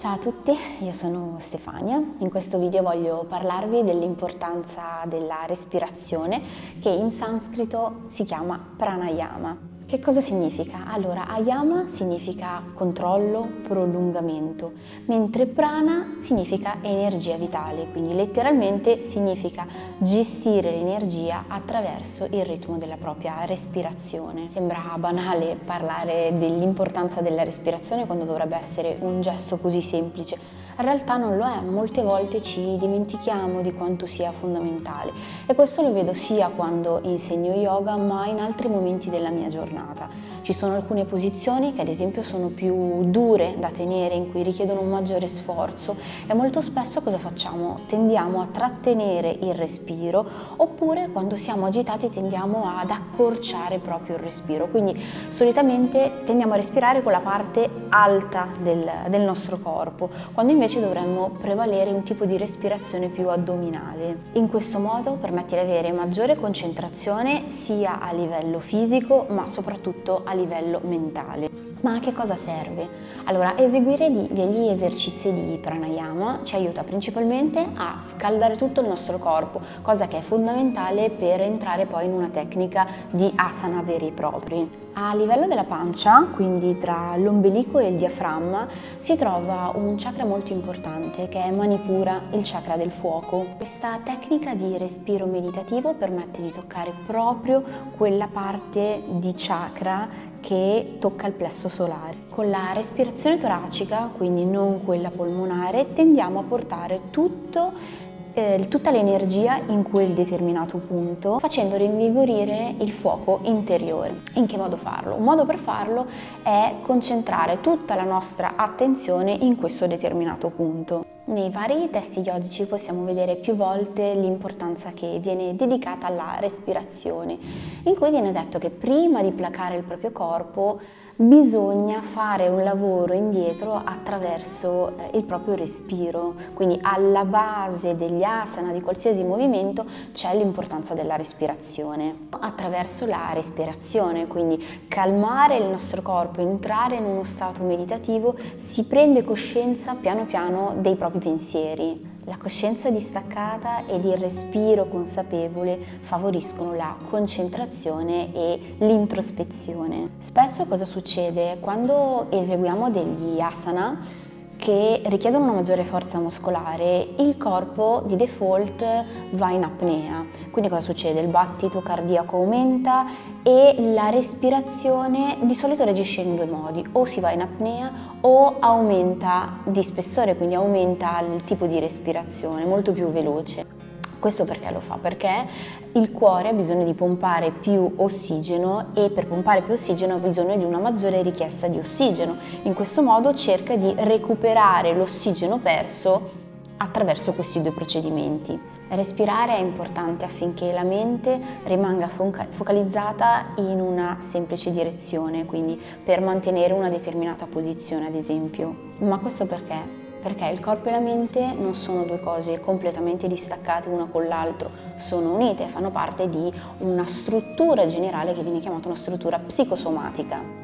[0.00, 2.02] Ciao a tutti, io sono Stefania.
[2.20, 6.40] In questo video voglio parlarvi dell'importanza della respirazione
[6.80, 9.69] che in sanscrito si chiama pranayama.
[9.90, 10.84] Che cosa significa?
[10.86, 14.70] Allora, ayama significa controllo, prolungamento,
[15.06, 19.66] mentre prana significa energia vitale, quindi letteralmente significa
[19.98, 24.48] gestire l'energia attraverso il ritmo della propria respirazione.
[24.52, 30.38] Sembra banale parlare dell'importanza della respirazione quando dovrebbe essere un gesto così semplice,
[30.80, 35.12] in realtà non lo è, molte volte ci dimentichiamo di quanto sia fondamentale
[35.44, 40.08] e questo lo vedo sia quando insegno yoga ma in altri momenti della mia giornata.
[40.42, 44.80] Ci sono alcune posizioni che ad esempio sono più dure da tenere, in cui richiedono
[44.80, 47.80] un maggiore sforzo e molto spesso cosa facciamo?
[47.86, 50.26] Tendiamo a trattenere il respiro
[50.56, 54.68] oppure quando siamo agitati tendiamo ad accorciare proprio il respiro.
[54.68, 54.98] Quindi
[55.28, 61.32] solitamente tendiamo a respirare con la parte alta del, del nostro corpo, quando invece dovremmo
[61.38, 64.16] prevalere un tipo di respirazione più addominale.
[64.32, 70.29] In questo modo permette di avere maggiore concentrazione sia a livello fisico ma soprattutto a
[70.32, 71.48] livello mentale.
[71.82, 72.88] Ma a che cosa serve?
[73.24, 79.62] Allora, eseguire degli esercizi di pranayama ci aiuta principalmente a scaldare tutto il nostro corpo,
[79.80, 84.88] cosa che è fondamentale per entrare poi in una tecnica di asana veri e propri.
[84.92, 88.66] A livello della pancia, quindi tra l'ombelico e il diaframma,
[88.98, 93.46] si trova un chakra molto importante che è Manipura, il chakra del fuoco.
[93.56, 97.62] Questa tecnica di respiro meditativo permette di toccare proprio
[97.96, 100.08] quella parte di chakra
[100.40, 102.24] che tocca il plesso solare.
[102.30, 109.60] Con la respirazione toracica, quindi non quella polmonare, tendiamo a portare tutto eh, tutta l'energia
[109.66, 114.22] in quel determinato punto facendo rinvigorire il fuoco interiore.
[114.34, 115.14] In che modo farlo?
[115.14, 116.06] Un modo per farlo
[116.42, 121.09] è concentrare tutta la nostra attenzione in questo determinato punto.
[121.30, 127.38] Nei vari testi yogici possiamo vedere più volte l'importanza che viene dedicata alla respirazione,
[127.84, 130.80] in cui viene detto che prima di placare il proprio corpo
[131.20, 138.72] bisogna fare un lavoro indietro attraverso eh, il proprio respiro, quindi alla base degli asana,
[138.72, 142.28] di qualsiasi movimento, c'è l'importanza della respirazione.
[142.30, 149.22] Attraverso la respirazione, quindi calmare il nostro corpo, entrare in uno stato meditativo, si prende
[149.22, 152.09] coscienza piano piano dei propri pensieri.
[152.24, 160.10] La coscienza distaccata ed il respiro consapevole favoriscono la concentrazione e l'introspezione.
[160.18, 161.56] Spesso cosa succede?
[161.60, 164.28] Quando eseguiamo degli asana,
[164.60, 168.84] che richiedono una maggiore forza muscolare, il corpo di default
[169.30, 170.22] va in apnea.
[170.50, 171.20] Quindi cosa succede?
[171.20, 173.06] Il battito cardiaco aumenta
[173.42, 177.90] e la respirazione di solito reagisce in due modi, o si va in apnea
[178.22, 183.78] o aumenta di spessore, quindi aumenta il tipo di respirazione molto più veloce.
[184.18, 184.98] Questo perché lo fa?
[185.00, 185.46] Perché
[185.92, 190.56] il cuore ha bisogno di pompare più ossigeno e per pompare più ossigeno ha bisogno
[190.56, 192.36] di una maggiore richiesta di ossigeno.
[192.64, 196.39] In questo modo cerca di recuperare l'ossigeno perso
[196.82, 198.58] attraverso questi due procedimenti.
[198.88, 206.72] Respirare è importante affinché la mente rimanga focalizzata in una semplice direzione, quindi per mantenere
[206.72, 208.88] una determinata posizione ad esempio.
[209.00, 209.98] Ma questo perché?
[210.20, 214.68] perché il corpo e la mente non sono due cose completamente distaccate una con l'altro,
[214.96, 220.59] sono unite, fanno parte di una struttura generale che viene chiamata una struttura psicosomatica.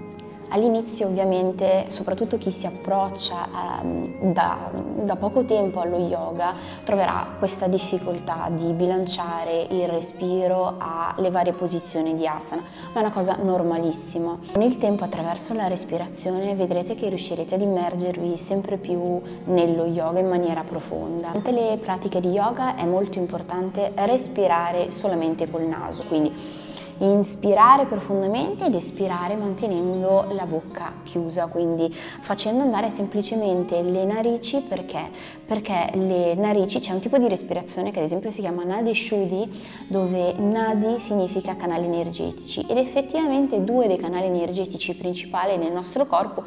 [0.51, 3.49] All'inizio ovviamente, soprattutto chi si approccia
[3.83, 4.71] ehm, da,
[5.03, 12.15] da, poco tempo allo yoga, troverà questa difficoltà di bilanciare il respiro alle varie posizioni
[12.15, 12.63] di asana,
[12.93, 14.39] ma è una cosa normalissima.
[14.53, 20.21] Con il tempo, attraverso la respirazione, vedrete che riuscirete ad immergervi sempre più nello yoga
[20.21, 21.29] in maniera profonda.
[21.29, 26.65] Durante le pratiche di yoga è molto importante respirare solamente col naso, quindi
[26.99, 35.11] inspirare profondamente ed espirare mantenendo la bocca chiusa, quindi facendo andare semplicemente le narici perché?
[35.47, 39.63] Perché le narici c'è un tipo di respirazione che ad esempio si chiama Nadi Shuddhi,
[39.89, 46.45] dove Nadi significa canali energetici ed effettivamente due dei canali energetici principali nel nostro corpo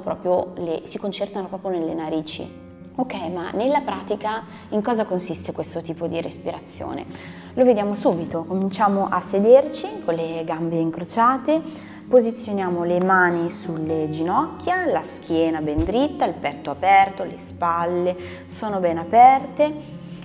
[0.00, 2.61] proprio le, si concertano proprio nelle narici.
[2.94, 7.06] Ok, ma nella pratica in cosa consiste questo tipo di respirazione?
[7.54, 11.58] Lo vediamo subito, cominciamo a sederci con le gambe incrociate,
[12.06, 18.14] posizioniamo le mani sulle ginocchia, la schiena ben dritta, il petto aperto, le spalle
[18.48, 19.72] sono ben aperte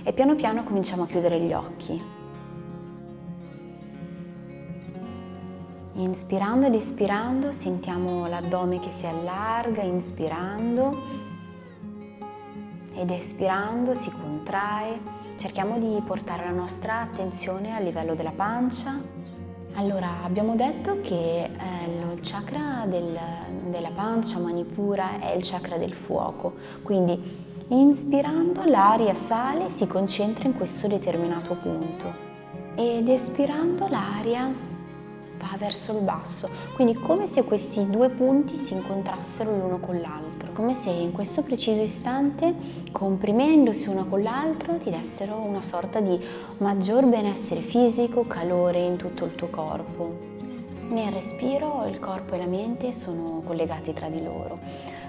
[0.02, 2.16] e piano piano cominciamo a chiudere gli occhi.
[5.94, 11.17] Inspirando ed espirando sentiamo l'addome che si allarga, inspirando
[12.98, 14.98] ed espirando si contrae.
[15.38, 19.00] Cerchiamo di portare la nostra attenzione a livello della pancia.
[19.74, 21.50] Allora, abbiamo detto che eh,
[22.12, 23.16] il chakra del,
[23.70, 30.56] della pancia, Manipura, è il chakra del fuoco, quindi inspirando l'aria sale, si concentra in
[30.56, 32.26] questo determinato punto
[32.74, 34.67] ed espirando l'aria
[35.50, 40.52] va verso il basso, quindi come se questi due punti si incontrassero l'uno con l'altro,
[40.52, 42.54] come se in questo preciso istante,
[42.92, 46.20] comprimendosi uno con l'altro, ti dessero una sorta di
[46.58, 50.36] maggior benessere fisico, calore in tutto il tuo corpo.
[50.88, 54.58] Nel respiro il corpo e la mente sono collegati tra di loro,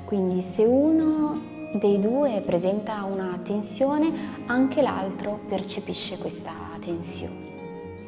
[0.06, 4.12] quindi se uno dei due presenta una tensione,
[4.48, 7.48] anche l'altro percepisce questa tensione.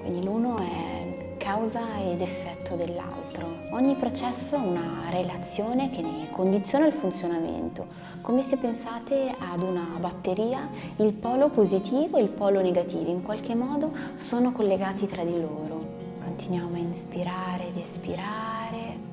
[0.02, 1.01] Quindi l'uno è
[1.42, 3.58] causa ed effetto dell'altro.
[3.72, 7.88] Ogni processo ha una relazione che ne condiziona il funzionamento,
[8.22, 13.56] come se pensate ad una batteria, il polo positivo e il polo negativo in qualche
[13.56, 15.80] modo sono collegati tra di loro.
[16.24, 19.10] Continuiamo a inspirare ed espirare.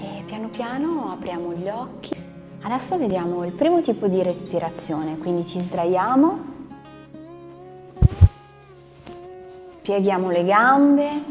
[0.00, 2.14] E piano piano apriamo gli occhi.
[2.60, 6.56] Adesso vediamo il primo tipo di respirazione, quindi ci sdraiamo
[9.88, 11.22] pieghiamo le gambe,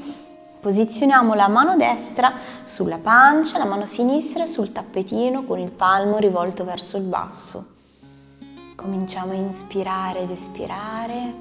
[0.60, 2.34] posizioniamo la mano destra
[2.64, 7.68] sulla pancia, la mano sinistra sul tappetino con il palmo rivolto verso il basso.
[8.76, 11.34] Cominciamo a inspirare ed espirare.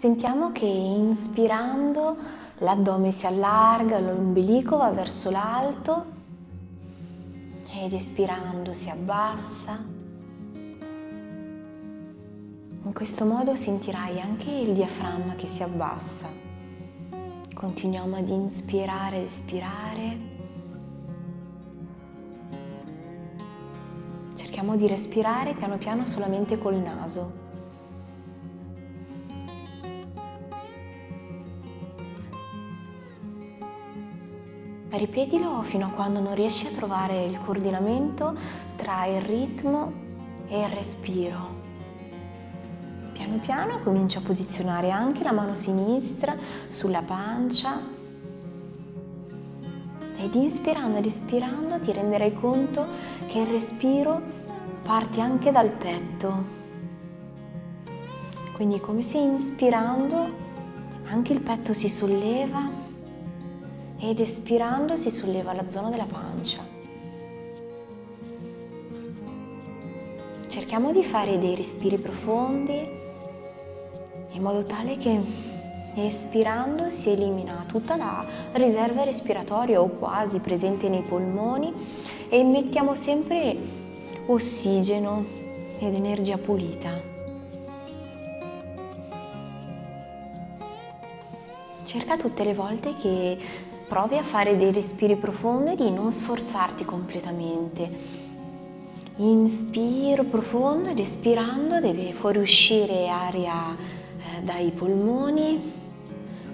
[0.00, 2.16] Sentiamo che inspirando
[2.58, 6.04] l'addome si allarga, l'ombelico va verso l'alto
[7.72, 9.97] ed espirando si abbassa.
[12.88, 16.26] In questo modo sentirai anche il diaframma che si abbassa.
[17.52, 20.16] Continuiamo ad inspirare ed espirare.
[24.34, 27.32] Cerchiamo di respirare piano piano solamente col naso.
[34.88, 38.34] Ripetilo fino a quando non riesci a trovare il coordinamento
[38.76, 39.92] tra il ritmo
[40.48, 41.58] e il respiro.
[43.18, 46.36] Piano piano comincia a posizionare anche la mano sinistra
[46.68, 47.80] sulla pancia
[50.16, 52.86] ed inspirando ed espirando ti renderai conto
[53.26, 54.22] che il respiro
[54.84, 56.44] parte anche dal petto.
[58.52, 60.30] Quindi come se inspirando
[61.08, 62.70] anche il petto si solleva
[63.98, 66.64] ed espirando si solleva la zona della pancia.
[70.46, 72.97] Cerchiamo di fare dei respiri profondi
[74.38, 75.20] in modo tale che
[75.96, 81.72] espirando si elimina tutta la riserva respiratoria o quasi presente nei polmoni
[82.28, 83.56] e immettiamo sempre
[84.26, 85.24] ossigeno
[85.80, 87.16] ed energia pulita.
[91.82, 93.36] Cerca tutte le volte che
[93.88, 98.26] provi a fare dei respiri profondi di non sforzarti completamente.
[99.16, 103.97] Inspiro profondo ed espirando deve fuoriuscire aria
[104.36, 105.60] eh, dai polmoni,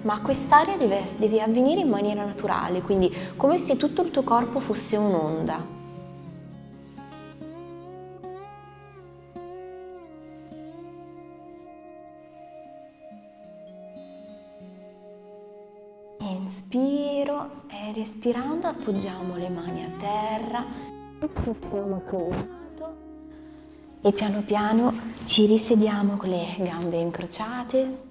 [0.03, 4.59] ma quest'aria deve, deve avvenire in maniera naturale, quindi come se tutto il tuo corpo
[4.59, 5.73] fosse un'onda.
[16.19, 20.65] Inspiro e respirando appoggiamo le mani a terra
[24.05, 24.93] e piano piano
[25.23, 28.03] ci risediamo con le gambe incrociate.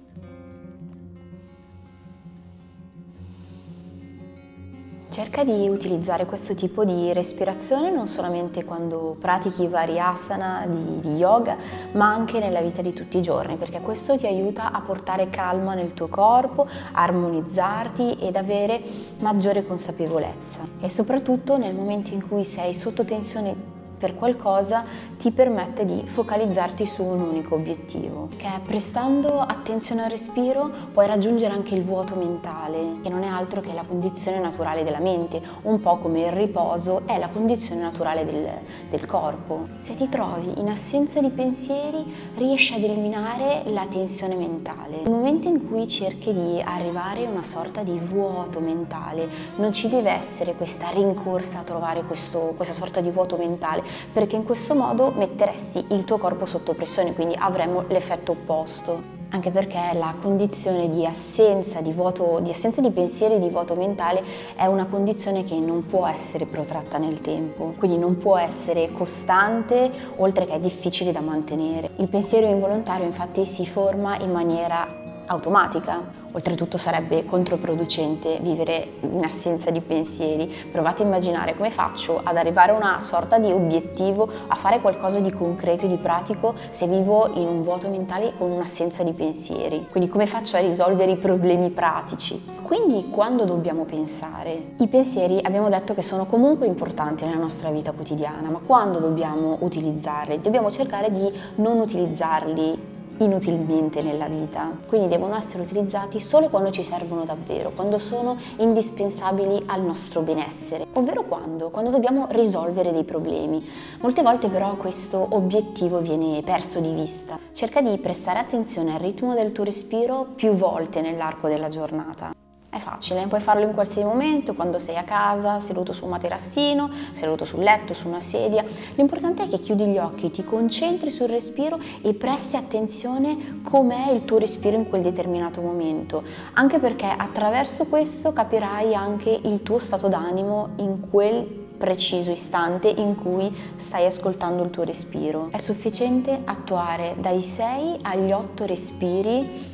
[5.09, 11.15] Cerca di utilizzare questo tipo di respirazione non solamente quando pratichi vari asana di, di,
[11.15, 11.55] yoga,
[11.93, 15.75] ma anche nella vita di tutti i giorni, perché questo ti aiuta a portare calma
[15.75, 18.83] nel tuo corpo, armonizzarti ed avere
[19.19, 20.59] maggiore consapevolezza.
[20.81, 24.83] E soprattutto nel momento in cui sei sotto tensione per qualcosa
[25.17, 31.53] ti permette di focalizzarti su un unico obiettivo, che prestando attenzione al respiro puoi raggiungere
[31.53, 35.79] anche il vuoto mentale, che non è altro che la condizione naturale della mente, un
[35.79, 38.47] po' come il riposo è la condizione naturale del,
[38.89, 39.67] del corpo.
[39.77, 45.01] Se ti trovi in assenza di pensieri riesci ad eliminare la tensione mentale.
[45.03, 49.89] Nel momento in cui cerchi di arrivare a una sorta di vuoto mentale, non ci
[49.89, 54.75] deve essere questa rincorsa a trovare questo, questa sorta di vuoto mentale, perché in questo
[54.75, 59.13] modo metteresti il tuo corpo sotto pressione, quindi avremo l'effetto opposto.
[59.29, 64.23] anche perché la condizione di assenza di, vuoto, di assenza di pensieri, di vuoto mentale
[64.55, 69.91] è una condizione che non può essere protratta nel tempo, quindi non può essere costante
[70.17, 71.91] oltre che è difficile da mantenere.
[71.97, 74.87] Il pensiero involontario infatti si forma in maniera
[75.27, 76.23] automatica.
[76.35, 80.53] Oltretutto sarebbe controproducente vivere in assenza di pensieri.
[80.69, 85.19] Provate a immaginare come faccio ad arrivare a una sorta di obiettivo, a fare qualcosa
[85.19, 89.87] di concreto e di pratico se vivo in un vuoto mentale con un'assenza di pensieri.
[89.89, 92.43] Quindi come faccio a risolvere i problemi pratici?
[92.61, 94.73] Quindi quando dobbiamo pensare?
[94.79, 99.57] I pensieri abbiamo detto che sono comunque importanti nella nostra vita quotidiana, ma quando dobbiamo
[99.61, 100.41] utilizzarli?
[100.41, 106.83] Dobbiamo cercare di non utilizzarli inutilmente nella vita, quindi devono essere utilizzati solo quando ci
[106.83, 113.63] servono davvero, quando sono indispensabili al nostro benessere, ovvero quando, quando dobbiamo risolvere dei problemi.
[114.01, 117.39] Molte volte però questo obiettivo viene perso di vista.
[117.53, 122.44] Cerca di prestare attenzione al ritmo del tuo respiro più volte nell'arco della giornata.
[122.75, 126.89] È facile, puoi farlo in qualsiasi momento, quando sei a casa, seduto su un materassino,
[127.13, 128.65] seduto sul letto, su una sedia.
[128.95, 134.25] L'importante è che chiudi gli occhi, ti concentri sul respiro e presti attenzione com'è il
[134.25, 136.21] tuo respiro in quel determinato momento,
[136.55, 141.45] anche perché attraverso questo capirai anche il tuo stato d'animo in quel
[141.77, 145.47] preciso istante in cui stai ascoltando il tuo respiro.
[145.49, 149.73] È sufficiente attuare dai 6 agli 8 respiri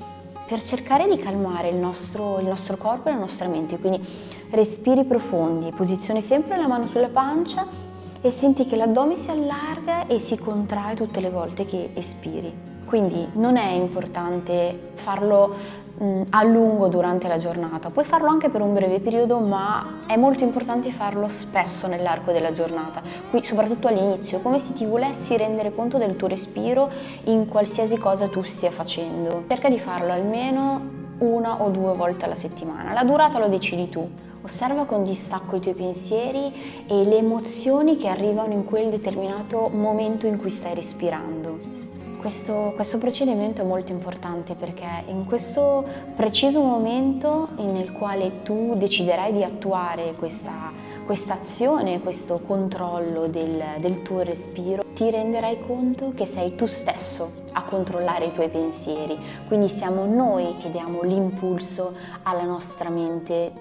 [0.51, 3.77] per cercare di calmare il nostro, il nostro corpo e la nostra mente.
[3.77, 4.05] Quindi
[4.49, 7.65] respiri profondi, posizioni sempre la mano sulla pancia
[8.19, 12.53] e senti che l'addome si allarga e si contrae tutte le volte che espiri.
[12.83, 15.55] Quindi non è importante farlo
[16.29, 20.43] a lungo durante la giornata, puoi farlo anche per un breve periodo, ma è molto
[20.43, 25.99] importante farlo spesso nell'arco della giornata, qui soprattutto all'inizio, come se ti volessi rendere conto
[25.99, 26.89] del tuo respiro
[27.25, 29.43] in qualsiasi cosa tu stia facendo.
[29.47, 34.09] Cerca di farlo almeno una o due volte alla settimana, la durata lo decidi tu.
[34.43, 40.25] Osserva con distacco i tuoi pensieri e le emozioni che arrivano in quel determinato momento
[40.25, 41.80] in cui stai respirando.
[42.21, 45.83] Questo, questo, procedimento è molto importante perché in questo
[46.15, 50.71] preciso momento nel quale tu deciderai di attuare questa,
[51.33, 57.63] azione, questo controllo del, del tuo respiro, ti renderai conto che sei tu stesso a
[57.63, 59.17] controllare i tuoi pensieri.
[59.47, 63.51] Quindi siamo noi che diamo l'impulso alla nostra mente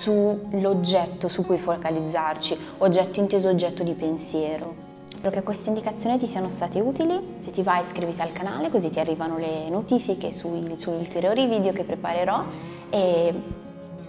[0.00, 4.89] sull'oggetto su cui focalizzarci, oggetto inteso oggetto di pensiero.
[5.20, 8.88] Spero che queste indicazioni ti siano state utili, se ti va iscriviti al canale così
[8.88, 12.42] ti arrivano le notifiche sui, sugli ulteriori video che preparerò
[12.88, 13.34] e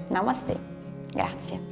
[0.07, 0.57] namaste,
[1.11, 1.70] grazie.